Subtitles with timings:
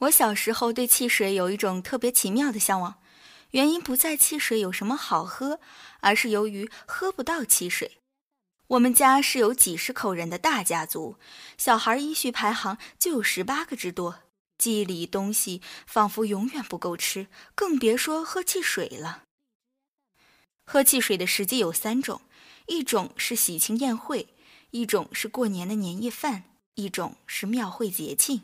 [0.00, 3.02] 我小时候对汽水有一种特别奇妙的向往，
[3.50, 5.58] 原因不在汽水有什么好喝，
[6.00, 7.98] 而是由于喝不到汽水。
[8.68, 11.16] 我们家是有几十口人的大家族，
[11.56, 14.20] 小孩依序排行就有十八个之多，
[14.56, 19.24] 记忆里东西仿佛永远不够吃，更别说喝汽水了。
[20.64, 22.20] 喝汽水的时机有三种，
[22.66, 24.28] 一种是喜庆宴会，
[24.70, 26.44] 一种是过年的年夜饭，
[26.74, 28.42] 一种是庙会节庆。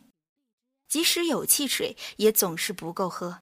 [0.95, 3.41] 即使有汽水，也总是不够喝。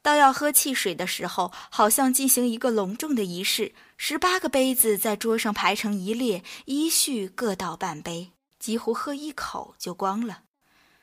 [0.00, 10.44] 到要喝汽水的时候，好像进行一个隆重的仪式，十八个杯子在桌上排成一列，依序各倒半杯，几乎喝一口就光了。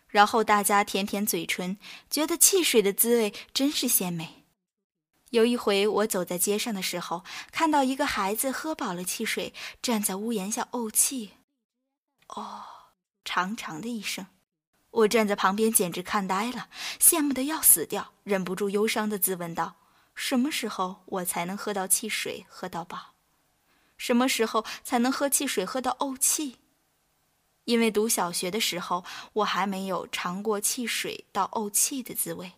[0.07, 1.77] 然后大家舔舔嘴唇，
[2.09, 4.45] 觉得汽水的滋味真是鲜美。
[5.31, 11.31] 有一回，我走在街上的时候，看到一个孩子喝饱了汽水，站在屋檐下怄气，
[12.29, 12.63] 哦，
[13.25, 14.25] 长长的一声。
[14.97, 16.69] 我站在旁边，简直看呆了，
[16.99, 19.75] 羡慕的要死掉，忍不住忧伤的自问道
[20.15, 23.13] ：“什么时候我才能喝到汽水，喝到饱？
[23.95, 26.57] 什么时候才能喝汽水，喝到怄气？”
[27.65, 32.53] 因为读小学的时候，我还没有尝过汽水到怄气的滋味，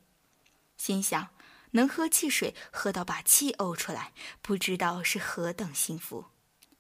[0.78, 1.30] 心想
[1.72, 6.28] 能喝汽水喝到把气呕出来，不知道是何等幸福。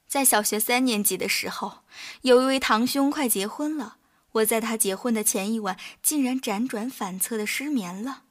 [0.07, 1.79] 在小学三年级的时候，
[2.21, 3.97] 有一位堂兄快结婚了。
[4.33, 8.23] 我在他结婚的前一晚，竟然辗转反侧的失眠了。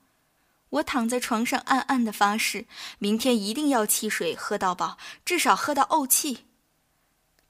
[0.71, 2.67] 我躺在床上，暗暗的发誓，
[2.99, 6.45] 明天一定要汽水喝到饱，至少喝到怄气。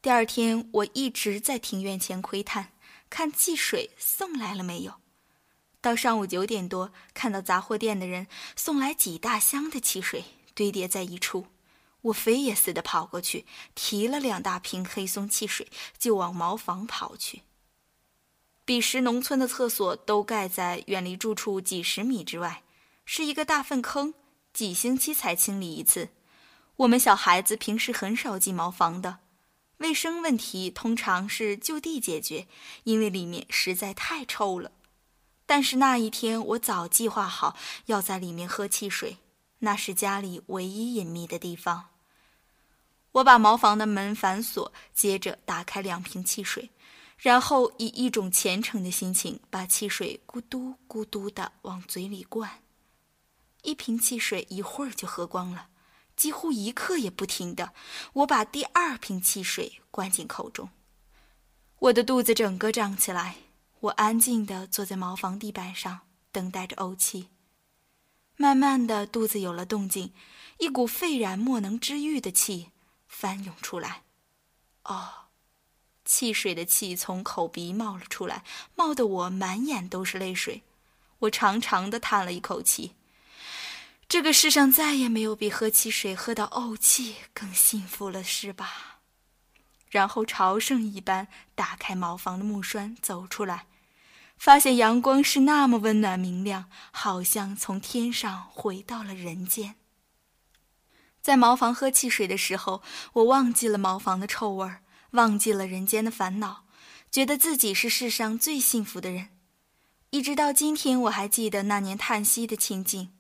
[0.01, 2.73] 第二天，我一直在庭院前窥探，
[3.11, 4.95] 看汽水送来了没有。
[5.81, 10.25] 到上午九点多，看到杂货店的人送来几大箱的汽水，
[10.55, 11.47] 堆叠在一处。
[12.03, 15.67] 我飞也似的跑过去，提了两大瓶黑松汽水，
[15.99, 17.43] 就往茅房跑去。
[18.69, 22.63] 彼时，农村的厕所都盖在远离住处几十米之外，
[23.07, 24.13] 是一个大粪坑，
[24.53, 26.11] 几星期才清理一次。
[26.77, 29.21] 我们小孩子平时很少进茅房的，
[29.79, 32.47] 卫生问题通常是就地解决，
[32.85, 34.71] 因为里面实在太臭了。
[35.47, 39.17] 但是那一天，我早计划好要在里面喝汽水，
[39.61, 41.87] 那是家里唯一隐秘的地方。
[43.13, 46.69] 我把茅房的门反锁，接着打开两瓶汽水。
[47.19, 52.63] 然后以一种虔诚的心情，把汽水咕嘟咕嘟地往嘴里灌。
[53.63, 55.69] 一瓶汽水一会儿就喝光了，
[56.15, 57.73] 几乎一刻也不停的。
[58.13, 60.71] 我把第二瓶汽水灌进口中，
[61.81, 63.37] 我的肚子整个胀起来。
[63.81, 67.29] 我安静地坐在茅房地板上，等待着怄气。
[68.37, 70.13] 慢慢的，肚子有了动静，
[70.59, 72.71] 一股沸然莫能知喻的气
[73.09, 74.05] 翻涌出来。
[74.85, 75.28] 哦。
[76.09, 78.43] 汽水的气从口鼻冒了出来，
[78.75, 80.63] 冒得我满眼都是泪水。
[81.19, 82.95] 我长长的叹了一口气。
[84.09, 89.01] 这个世上再也没有比喝汽水喝到怄气更幸福了，是吧？
[89.91, 93.67] 然后朝圣一般打开茅房的木栓，走出来，
[94.39, 99.75] 发现阳光是那么温暖明亮，好像从天上回到了人间。
[101.21, 102.83] 在茅房喝汽水的时候，
[103.13, 104.81] 我忘记了茅房的臭味儿。
[105.13, 106.65] 忘记了人间的烦恼，
[107.11, 109.31] 觉得自己是世上最幸福的人。
[110.11, 113.11] 一直到今天，我还记得那年叹息的情景。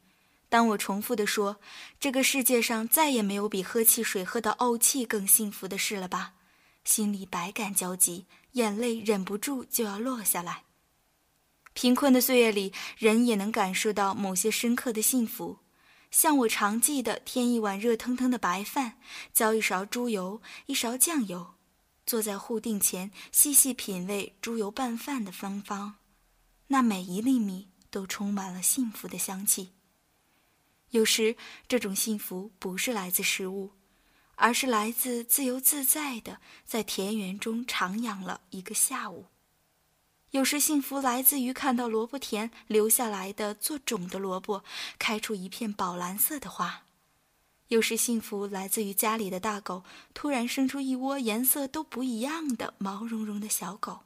[0.49, 1.60] 当我重复地说
[2.00, 6.32] ：“这个世界上再也没有比喝汽水喝到怄气更幸福的事了吧？”
[6.84, 10.65] 心里百感交集，眼泪忍不住就要落下来。
[11.75, 15.59] 贫困的岁月里，人也能感受到某些深刻的幸福，
[16.10, 18.94] 像我常记得添一碗热腾腾的白饭，
[19.34, 21.57] 浇一勺猪油，一勺酱油。
[22.08, 25.96] 坐在户定前，细细品味猪油拌饭的芬芳，
[26.69, 29.74] 那每一粒米都充满了幸福的香气。
[30.88, 31.36] 有时，
[31.69, 33.72] 这种幸福不是来自食物，
[34.36, 39.26] 而是来自自由自在的在田园中徜徉了一个下午。
[40.30, 44.64] 有时，幸福来自于看到萝卜田留下来的做种的萝卜
[44.99, 46.84] 开出一片宝蓝色的花。
[47.69, 49.85] 有时幸福来自于家里的大狗
[50.15, 54.00] 突然生出一窝颜色都不一样的毛茸茸的小狗。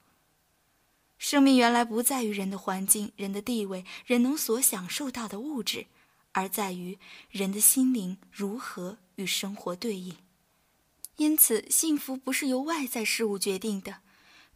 [1.16, 5.86] 生命原来不在于人的环境、人的地位、人能所享受到的物质，
[6.32, 6.98] 而在于
[7.30, 10.16] 人的心灵如何与生活对应。
[11.16, 13.98] 因此，幸福不是由外在事物决定的。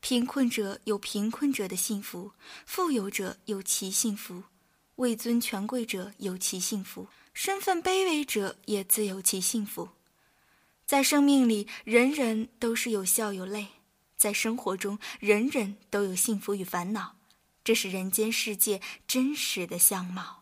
[0.00, 2.32] 贫困者有贫困者的幸福，
[2.64, 4.42] 富有者有其幸福，
[4.96, 7.06] 位尊权贵者有其幸福。
[7.36, 9.90] 身份卑微者也自有其幸福，
[10.86, 13.66] 在生命里，人人都是有笑有泪；
[14.16, 17.16] 在生活中，人人都有幸福与烦恼。
[17.62, 20.35] 这是人间世界真实的相貌。